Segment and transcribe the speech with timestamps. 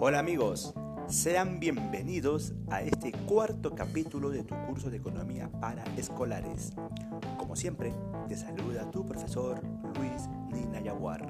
[0.00, 0.74] Hola amigos,
[1.08, 6.72] sean bienvenidos a este cuarto capítulo de tu curso de economía para escolares.
[7.36, 7.92] Como siempre,
[8.28, 9.60] te saluda tu profesor
[9.96, 11.28] Luis Nina Yaguar.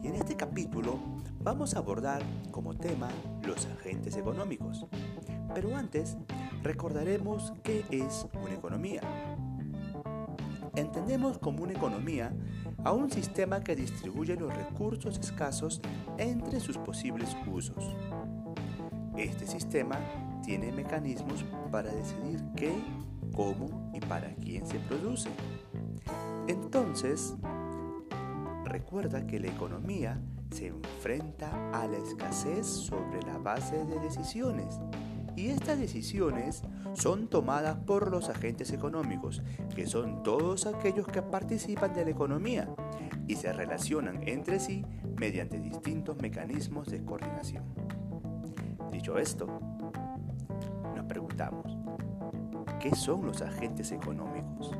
[0.00, 1.00] Y en este capítulo
[1.40, 2.22] vamos a abordar
[2.52, 3.08] como tema
[3.42, 4.86] los agentes económicos.
[5.52, 6.16] Pero antes,
[6.62, 9.00] recordaremos qué es una economía.
[10.76, 12.32] Entendemos como una economía
[12.82, 15.80] a un sistema que distribuye los recursos escasos
[16.18, 17.94] entre sus posibles usos.
[19.16, 19.98] Este sistema
[20.44, 22.72] tiene mecanismos para decidir qué,
[23.34, 25.30] cómo y para quién se produce.
[26.48, 27.34] Entonces,
[28.64, 30.20] recuerda que la economía
[30.50, 34.80] se enfrenta a la escasez sobre la base de decisiones
[35.36, 36.62] y estas decisiones
[36.94, 39.42] son tomadas por los agentes económicos,
[39.74, 42.68] que son todos aquellos que participan de la economía
[43.26, 44.84] y se relacionan entre sí
[45.18, 47.64] mediante distintos mecanismos de coordinación.
[48.92, 49.46] Dicho esto,
[50.94, 51.76] nos preguntamos,
[52.80, 54.72] ¿qué son los agentes económicos?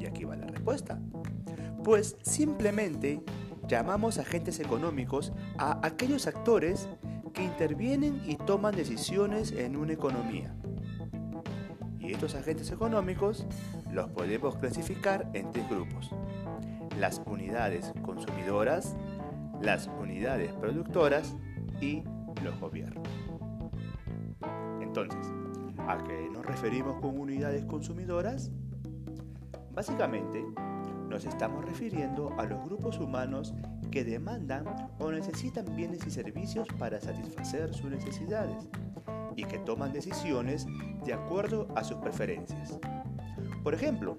[0.00, 0.98] Y aquí va la respuesta.
[1.84, 3.22] Pues simplemente
[3.68, 6.88] llamamos agentes económicos a aquellos actores
[7.34, 10.54] que intervienen y toman decisiones en una economía.
[11.98, 13.46] Y estos agentes económicos
[13.92, 16.10] los podemos clasificar en tres grupos.
[16.98, 18.96] Las unidades consumidoras,
[19.60, 21.36] las unidades productoras
[21.80, 22.02] y
[22.42, 23.08] los gobiernos.
[24.80, 25.32] Entonces,
[25.78, 28.52] ¿a qué nos referimos con unidades consumidoras?
[29.72, 30.44] Básicamente,
[31.08, 33.54] nos estamos refiriendo a los grupos humanos
[33.94, 34.64] que demandan
[34.98, 38.68] o necesitan bienes y servicios para satisfacer sus necesidades
[39.36, 40.66] y que toman decisiones
[41.06, 42.76] de acuerdo a sus preferencias.
[43.62, 44.16] Por ejemplo,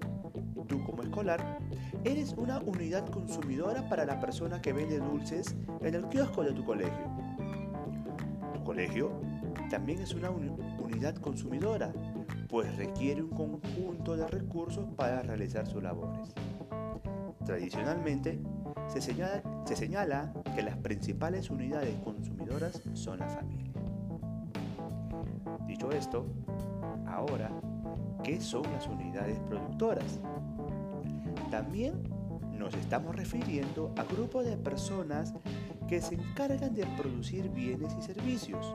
[0.66, 1.58] tú como escolar
[2.04, 6.64] eres una unidad consumidora para la persona que vende dulces en el kiosco de tu
[6.64, 7.10] colegio.
[8.54, 9.12] Tu colegio
[9.68, 11.92] también es una unidad consumidora,
[12.48, 16.32] pues requiere un conjunto de recursos para realizar sus labores.
[17.44, 18.40] Tradicionalmente,
[18.88, 23.72] se señala, se señala que las principales unidades consumidoras son la familia.
[25.66, 26.26] Dicho esto,
[27.06, 27.50] ahora,
[28.22, 30.20] ¿qué son las unidades productoras?
[31.50, 32.02] También
[32.52, 35.34] nos estamos refiriendo a grupos de personas
[35.88, 38.74] que se encargan de producir bienes y servicios,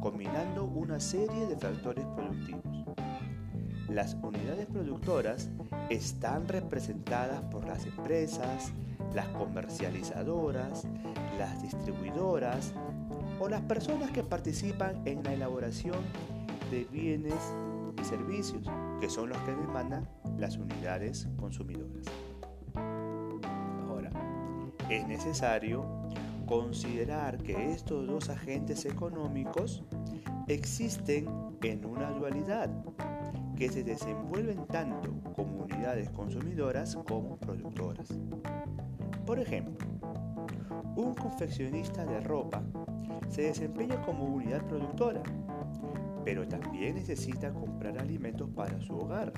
[0.00, 2.84] combinando una serie de factores productivos.
[3.88, 5.50] Las unidades productoras
[5.90, 8.72] están representadas por las empresas,
[9.14, 10.84] las comercializadoras,
[11.38, 12.72] las distribuidoras
[13.40, 15.98] o las personas que participan en la elaboración
[16.70, 17.54] de bienes
[18.00, 18.62] y servicios,
[19.00, 20.08] que son los que demandan
[20.38, 22.06] las unidades consumidoras.
[23.88, 24.10] Ahora,
[24.90, 25.84] es necesario
[26.46, 29.82] considerar que estos dos agentes económicos
[30.48, 31.26] existen
[31.62, 32.70] en una dualidad
[33.56, 38.08] que se desenvuelven tanto como unidades consumidoras como productoras.
[39.24, 39.86] Por ejemplo,
[40.94, 42.62] un confeccionista de ropa
[43.28, 45.22] se desempeña como unidad productora,
[46.24, 49.32] pero también necesita comprar alimentos para su hogar,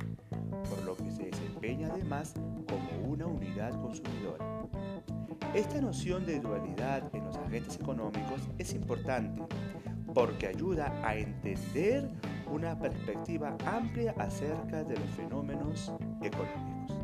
[0.69, 2.35] por lo que se desempeña además
[2.69, 4.45] como una unidad consumidora.
[5.55, 9.43] Esta noción de dualidad en los agentes económicos es importante
[10.13, 12.11] porque ayuda a entender
[12.51, 15.93] una perspectiva amplia acerca de los fenómenos
[16.23, 16.97] económicos.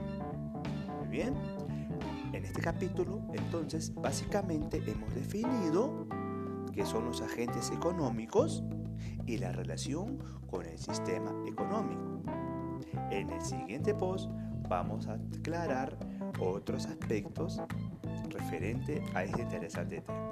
[0.98, 1.34] Muy bien,
[2.32, 6.06] en este capítulo entonces básicamente hemos definido
[6.72, 8.64] qué son los agentes económicos
[9.26, 10.18] y la relación
[10.50, 12.22] con el sistema económico.
[13.10, 14.30] En el siguiente post
[14.68, 15.96] vamos a aclarar
[16.40, 17.60] otros aspectos
[18.30, 20.30] referente a este interesante tema.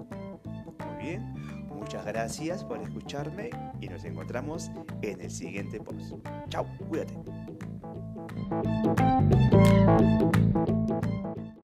[1.68, 4.70] Muchas gracias por escucharme y nos encontramos
[5.02, 6.14] en el siguiente post.
[6.48, 7.14] Chao, cuídate.